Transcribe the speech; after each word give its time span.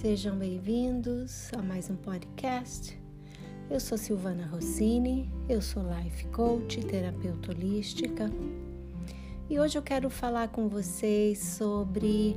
Sejam 0.00 0.36
bem-vindos 0.36 1.50
a 1.56 1.62
mais 1.62 1.88
um 1.88 1.96
podcast. 1.96 3.00
Eu 3.70 3.80
sou 3.80 3.96
Silvana 3.96 4.46
Rossini, 4.46 5.32
eu 5.48 5.62
sou 5.62 5.82
life 5.82 6.26
coach, 6.26 6.84
terapeuta 6.84 7.50
holística, 7.50 8.30
e 9.48 9.58
hoje 9.58 9.78
eu 9.78 9.82
quero 9.82 10.10
falar 10.10 10.48
com 10.48 10.68
vocês 10.68 11.38
sobre 11.38 12.36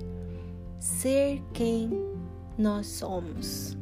ser 0.80 1.44
quem 1.54 1.90
nós 2.58 2.88
somos, 2.88 3.78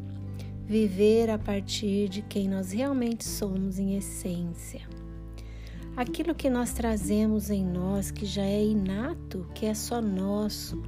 viver 0.66 1.30
a 1.30 1.38
partir 1.38 2.09
de 2.09 2.23
quem 2.23 2.50
nós 2.50 2.71
realmente 2.71 3.25
somos 3.25 3.78
em 3.78 3.96
essência. 3.96 4.82
Aquilo 5.96 6.33
que 6.33 6.50
nós 6.50 6.74
trazemos 6.74 7.52
em 7.52 7.64
nós, 7.64 8.10
que 8.10 8.25
já 8.25 8.44
é 8.44 8.66
inato, 8.66 9.47
que 9.54 9.68
é 9.68 9.75
só 9.75 10.02
nosso, 10.02 10.82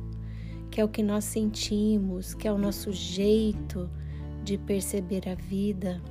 que 0.70 0.80
é 0.80 0.84
o 0.84 0.88
que 0.88 1.04
nós 1.04 1.24
sentimos, 1.26 2.34
que 2.34 2.48
é 2.48 2.52
o 2.52 2.58
nosso 2.58 2.92
jeito 2.92 3.90
de 4.44 4.58
perceber 4.58 5.28
a 5.28 5.36
vida, 5.36 6.02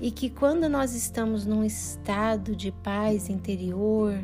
e 0.00 0.10
que 0.10 0.30
quando 0.30 0.68
nós 0.68 0.94
estamos 0.94 1.46
num 1.46 1.64
estado 1.64 2.54
de 2.54 2.70
paz 2.70 3.28
interior, 3.28 4.14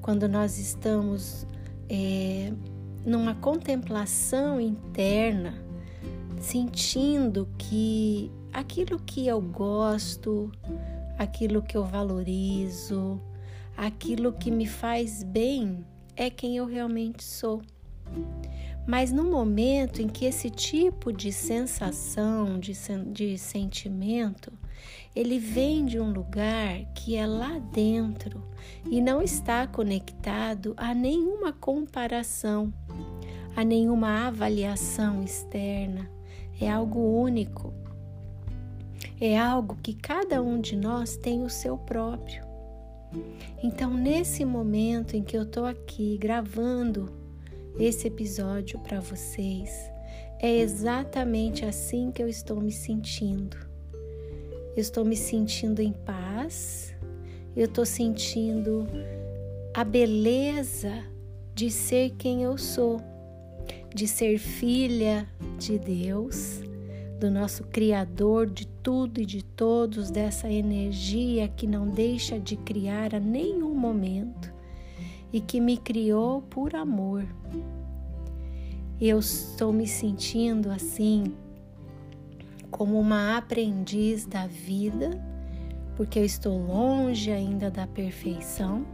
quando 0.00 0.28
nós 0.28 0.58
estamos 0.58 1.46
é, 1.88 2.52
numa 3.04 3.34
contemplação 3.34 4.60
interna, 4.60 5.54
sentindo 6.38 7.48
que 7.58 8.30
aquilo 8.52 8.98
que 8.98 9.26
eu 9.26 9.40
gosto, 9.40 10.50
aquilo 11.18 11.62
que 11.62 11.76
eu 11.76 11.84
valorizo, 11.84 13.20
aquilo 13.76 14.32
que 14.32 14.50
me 14.50 14.66
faz 14.66 15.22
bem 15.22 15.84
é 16.14 16.30
quem 16.30 16.56
eu 16.56 16.66
realmente 16.66 17.22
sou. 17.22 17.62
Mas 18.86 19.10
no 19.10 19.24
momento 19.24 20.00
em 20.00 20.06
que 20.06 20.24
esse 20.24 20.48
tipo 20.48 21.12
de 21.12 21.32
sensação, 21.32 22.58
de, 22.58 22.72
de 23.12 23.36
sentimento, 23.36 24.52
ele 25.14 25.38
vem 25.38 25.84
de 25.84 25.98
um 25.98 26.12
lugar 26.12 26.84
que 26.94 27.16
é 27.16 27.26
lá 27.26 27.58
dentro 27.58 28.42
e 28.88 29.00
não 29.00 29.20
está 29.20 29.66
conectado 29.66 30.74
a 30.76 30.94
nenhuma 30.94 31.52
comparação, 31.52 32.72
a 33.56 33.64
nenhuma 33.64 34.28
avaliação 34.28 35.22
externa. 35.22 36.08
É 36.60 36.70
algo 36.70 37.00
único. 37.00 37.74
É 39.20 39.38
algo 39.38 39.76
que 39.82 39.94
cada 39.94 40.42
um 40.42 40.60
de 40.60 40.76
nós 40.76 41.16
tem 41.16 41.42
o 41.42 41.50
seu 41.50 41.76
próprio. 41.76 42.44
Então, 43.62 43.94
nesse 43.94 44.44
momento 44.44 45.16
em 45.16 45.22
que 45.22 45.36
eu 45.36 45.42
estou 45.42 45.64
aqui 45.64 46.18
gravando 46.18 47.25
esse 47.78 48.08
episódio 48.08 48.78
para 48.78 49.00
vocês, 49.00 49.70
é 50.40 50.58
exatamente 50.58 51.64
assim 51.64 52.10
que 52.10 52.22
eu 52.22 52.28
estou 52.28 52.60
me 52.60 52.72
sentindo. 52.72 53.56
Eu 54.74 54.80
estou 54.80 55.04
me 55.04 55.16
sentindo 55.16 55.80
em 55.80 55.92
paz, 55.92 56.94
eu 57.54 57.66
estou 57.66 57.84
sentindo 57.84 58.86
a 59.74 59.84
beleza 59.84 61.04
de 61.54 61.70
ser 61.70 62.10
quem 62.18 62.42
eu 62.42 62.56
sou, 62.58 63.00
de 63.94 64.06
ser 64.06 64.38
filha 64.38 65.26
de 65.58 65.78
Deus, 65.78 66.60
do 67.18 67.30
nosso 67.30 67.64
Criador 67.64 68.46
de 68.46 68.66
tudo 68.66 69.20
e 69.20 69.26
de 69.26 69.42
todos, 69.42 70.10
dessa 70.10 70.50
energia 70.50 71.48
que 71.48 71.66
não 71.66 71.88
deixa 71.88 72.38
de 72.38 72.56
criar 72.56 73.14
a 73.14 73.20
nenhum 73.20 73.74
momento 73.74 74.55
e 75.32 75.40
que 75.40 75.60
me 75.60 75.76
criou 75.76 76.42
por 76.42 76.74
amor. 76.74 77.24
Eu 79.00 79.18
estou 79.18 79.72
me 79.72 79.86
sentindo 79.86 80.70
assim, 80.70 81.34
como 82.70 82.98
uma 82.98 83.36
aprendiz 83.36 84.26
da 84.26 84.46
vida, 84.46 85.10
porque 85.96 86.18
eu 86.18 86.24
estou 86.24 86.58
longe 86.58 87.30
ainda 87.30 87.70
da 87.70 87.86
perfeição, 87.86 88.86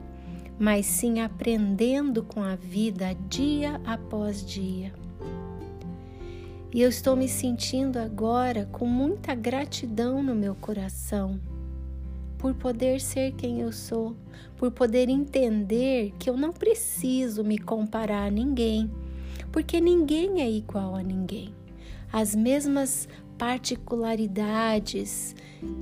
mas 0.59 0.87
sim 0.87 1.21
aprendendo 1.21 2.23
com 2.23 2.43
a 2.43 2.57
vida 2.57 3.15
dia 3.29 3.81
após 3.85 4.45
dia. 4.45 4.93
E 6.75 6.81
eu 6.81 6.89
estou 6.89 7.15
me 7.15 7.29
sentindo 7.29 7.99
agora 7.99 8.67
com 8.73 8.87
muita 8.87 9.35
gratidão 9.35 10.23
no 10.23 10.35
meu 10.35 10.55
coração 10.55 11.39
por 12.43 12.55
poder 12.55 13.01
ser 13.01 13.31
quem 13.35 13.61
eu 13.61 13.71
sou, 13.71 14.17
por 14.57 14.73
poder 14.73 15.09
entender 15.09 16.13
que 16.19 16.29
eu 16.29 16.37
não 16.37 16.53
preciso 16.53 17.45
me 17.45 17.57
comparar 17.57 18.27
a 18.27 18.31
ninguém, 18.33 18.91
porque 19.53 19.81
ninguém 19.81 20.43
é 20.43 20.51
igual 20.51 20.97
a 20.97 21.05
ninguém. 21.05 21.55
As 22.13 22.35
mesmas 22.35 23.09
particularidades 23.39 25.37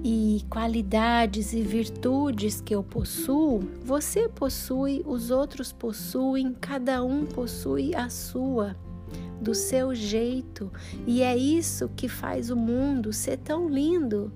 e 0.05 0.45
qualidades 0.51 1.55
e 1.55 1.63
virtudes 1.63 2.61
que 2.61 2.75
eu 2.75 2.83
possuo, 2.83 3.61
você 3.83 4.29
possui, 4.29 5.03
os 5.07 5.31
outros 5.31 5.73
possuem, 5.73 6.55
cada 6.61 7.03
um 7.03 7.25
possui 7.25 7.95
a 7.95 8.11
sua 8.11 8.77
do 9.41 9.55
seu 9.55 9.95
jeito, 9.95 10.71
e 11.07 11.23
é 11.23 11.35
isso 11.35 11.89
que 11.97 12.07
faz 12.07 12.51
o 12.51 12.57
mundo 12.57 13.15
ser 13.15 13.39
tão 13.39 13.67
lindo. 13.67 14.31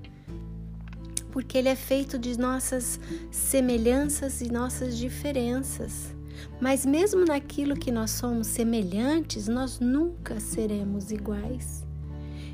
Porque 1.34 1.58
ele 1.58 1.68
é 1.68 1.74
feito 1.74 2.16
de 2.16 2.38
nossas 2.38 3.00
semelhanças 3.28 4.40
e 4.40 4.52
nossas 4.52 4.96
diferenças. 4.96 6.14
Mas 6.60 6.86
mesmo 6.86 7.24
naquilo 7.24 7.74
que 7.74 7.90
nós 7.90 8.12
somos 8.12 8.46
semelhantes, 8.46 9.48
nós 9.48 9.80
nunca 9.80 10.38
seremos 10.38 11.10
iguais. 11.10 11.84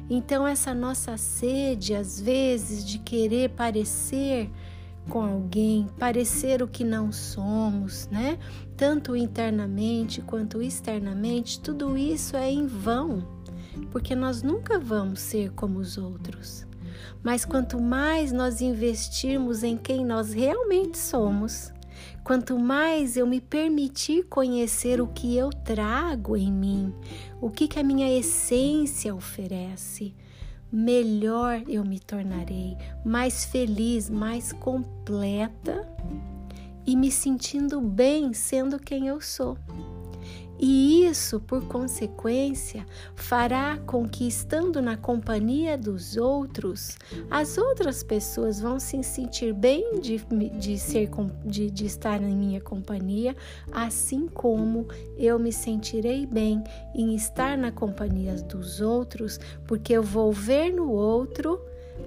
Então, 0.08 0.46
essa 0.46 0.72
nossa 0.72 1.18
sede, 1.18 1.94
às 1.94 2.18
vezes, 2.18 2.82
de 2.82 2.98
querer 3.00 3.50
parecer 3.50 4.50
com 5.10 5.20
alguém, 5.20 5.86
parecer 5.98 6.62
o 6.62 6.66
que 6.66 6.82
não 6.82 7.12
somos, 7.12 8.08
né? 8.10 8.38
Tanto 8.78 9.14
internamente 9.14 10.22
quanto 10.22 10.62
externamente, 10.62 11.60
tudo 11.60 11.98
isso 11.98 12.34
é 12.34 12.50
em 12.50 12.66
vão, 12.66 13.28
porque 13.90 14.14
nós 14.14 14.42
nunca 14.42 14.78
vamos 14.78 15.20
ser 15.20 15.50
como 15.50 15.78
os 15.78 15.98
outros. 15.98 16.69
Mas 17.22 17.44
quanto 17.44 17.80
mais 17.80 18.32
nós 18.32 18.60
investirmos 18.60 19.62
em 19.62 19.76
quem 19.76 20.04
nós 20.04 20.32
realmente 20.32 20.98
somos, 20.98 21.72
quanto 22.24 22.58
mais 22.58 23.16
eu 23.16 23.26
me 23.26 23.40
permitir 23.40 24.24
conhecer 24.24 25.00
o 25.00 25.06
que 25.06 25.36
eu 25.36 25.50
trago 25.50 26.36
em 26.36 26.52
mim, 26.52 26.94
o 27.40 27.50
que, 27.50 27.68
que 27.68 27.78
a 27.78 27.82
minha 27.82 28.10
essência 28.10 29.14
oferece, 29.14 30.14
melhor 30.72 31.62
eu 31.68 31.84
me 31.84 31.98
tornarei, 31.98 32.76
mais 33.04 33.44
feliz, 33.44 34.08
mais 34.08 34.52
completa 34.52 35.88
e 36.86 36.96
me 36.96 37.10
sentindo 37.10 37.80
bem 37.80 38.32
sendo 38.32 38.78
quem 38.78 39.08
eu 39.08 39.20
sou. 39.20 39.56
E 40.62 41.06
isso, 41.06 41.40
por 41.40 41.64
consequência, 41.64 42.84
fará 43.14 43.78
com 43.86 44.06
que, 44.06 44.28
estando 44.28 44.82
na 44.82 44.94
companhia 44.94 45.78
dos 45.78 46.18
outros, 46.18 46.98
as 47.30 47.56
outras 47.56 48.02
pessoas 48.02 48.60
vão 48.60 48.78
se 48.78 49.02
sentir 49.02 49.54
bem 49.54 50.00
de, 50.00 50.18
de, 50.58 50.78
ser, 50.78 51.08
de, 51.46 51.70
de 51.70 51.86
estar 51.86 52.20
em 52.20 52.36
minha 52.36 52.60
companhia, 52.60 53.34
assim 53.72 54.28
como 54.28 54.86
eu 55.16 55.38
me 55.38 55.50
sentirei 55.50 56.26
bem 56.26 56.62
em 56.94 57.14
estar 57.14 57.56
na 57.56 57.72
companhia 57.72 58.34
dos 58.34 58.82
outros, 58.82 59.40
porque 59.66 59.94
eu 59.94 60.02
vou 60.02 60.30
ver 60.30 60.70
no 60.70 60.90
outro 60.90 61.58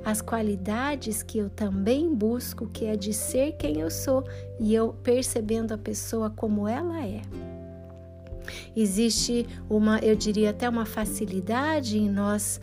as 0.06 0.22
qualidades 0.22 1.24
que 1.24 1.40
eu 1.40 1.50
também 1.50 2.14
busco, 2.14 2.68
que 2.68 2.86
é 2.86 2.96
de 2.96 3.14
ser 3.14 3.54
quem 3.54 3.80
eu 3.80 3.90
sou, 3.90 4.24
e 4.60 4.76
eu 4.76 4.94
percebendo 5.02 5.74
a 5.74 5.78
pessoa 5.78 6.30
como 6.30 6.68
ela 6.68 7.04
é. 7.04 7.22
Existe 8.76 9.48
uma, 9.70 10.00
eu 10.00 10.16
diria 10.16 10.50
até 10.52 10.68
uma 10.68 10.86
facilidade 10.86 11.98
em 11.98 12.10
nós 12.10 12.60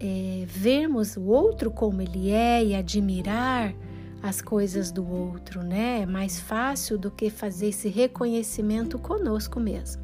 é, 0.00 0.44
vermos 0.46 1.16
o 1.16 1.22
outro 1.22 1.70
como 1.70 2.02
ele 2.02 2.30
é 2.30 2.64
e 2.64 2.74
admirar 2.74 3.74
as 4.22 4.40
coisas 4.40 4.92
do 4.92 5.08
outro, 5.08 5.62
né? 5.62 6.02
É 6.02 6.06
mais 6.06 6.38
fácil 6.38 6.96
do 6.96 7.10
que 7.10 7.28
fazer 7.28 7.68
esse 7.68 7.88
reconhecimento 7.88 8.98
conosco 8.98 9.58
mesmo. 9.58 10.02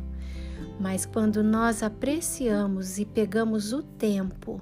Mas 0.81 1.07
quando 1.07 1.43
nós 1.43 1.83
apreciamos 1.83 2.99
e 2.99 3.05
pegamos 3.05 3.73
o 3.73 3.83
tempo 3.83 4.61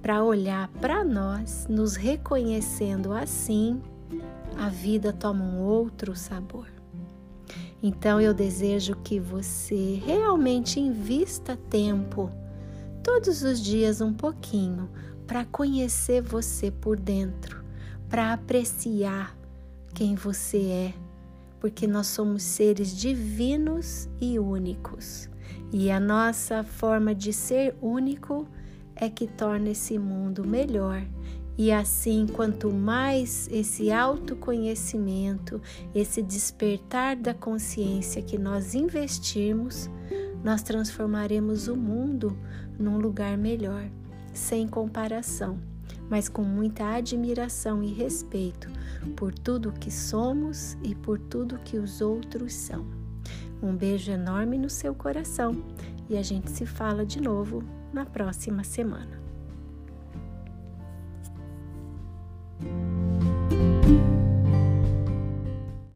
para 0.00 0.22
olhar 0.22 0.68
para 0.80 1.04
nós, 1.04 1.66
nos 1.68 1.96
reconhecendo 1.96 3.12
assim, 3.12 3.80
a 4.56 4.68
vida 4.68 5.12
toma 5.12 5.44
um 5.44 5.60
outro 5.60 6.14
sabor. 6.16 6.77
Então 7.82 8.20
eu 8.20 8.34
desejo 8.34 8.96
que 8.96 9.20
você 9.20 10.02
realmente 10.04 10.80
invista 10.80 11.56
tempo, 11.70 12.30
todos 13.02 13.42
os 13.42 13.60
dias 13.60 14.00
um 14.00 14.12
pouquinho, 14.12 14.90
para 15.26 15.44
conhecer 15.44 16.20
você 16.20 16.70
por 16.70 16.98
dentro, 16.98 17.62
para 18.08 18.32
apreciar 18.32 19.36
quem 19.94 20.14
você 20.14 20.58
é, 20.58 20.94
porque 21.60 21.86
nós 21.86 22.08
somos 22.08 22.42
seres 22.42 22.96
divinos 22.96 24.08
e 24.20 24.38
únicos. 24.38 25.28
E 25.72 25.90
a 25.90 26.00
nossa 26.00 26.64
forma 26.64 27.14
de 27.14 27.32
ser 27.32 27.76
único 27.80 28.48
é 28.96 29.08
que 29.08 29.26
torna 29.26 29.70
esse 29.70 29.98
mundo 29.98 30.46
melhor. 30.46 31.02
E 31.58 31.72
assim, 31.72 32.24
quanto 32.24 32.72
mais 32.72 33.48
esse 33.50 33.90
autoconhecimento, 33.90 35.60
esse 35.92 36.22
despertar 36.22 37.16
da 37.16 37.34
consciência 37.34 38.22
que 38.22 38.38
nós 38.38 38.76
investirmos, 38.76 39.90
nós 40.44 40.62
transformaremos 40.62 41.66
o 41.66 41.76
mundo 41.76 42.38
num 42.78 42.96
lugar 42.96 43.36
melhor, 43.36 43.90
sem 44.32 44.68
comparação, 44.68 45.58
mas 46.08 46.28
com 46.28 46.42
muita 46.42 46.94
admiração 46.94 47.82
e 47.82 47.92
respeito 47.92 48.70
por 49.16 49.34
tudo 49.34 49.72
que 49.72 49.90
somos 49.90 50.78
e 50.80 50.94
por 50.94 51.18
tudo 51.18 51.58
que 51.64 51.76
os 51.76 52.00
outros 52.00 52.54
são. 52.54 52.86
Um 53.60 53.74
beijo 53.74 54.12
enorme 54.12 54.56
no 54.56 54.70
seu 54.70 54.94
coração 54.94 55.60
e 56.08 56.16
a 56.16 56.22
gente 56.22 56.52
se 56.52 56.64
fala 56.64 57.04
de 57.04 57.20
novo 57.20 57.64
na 57.92 58.06
próxima 58.06 58.62
semana. 58.62 59.27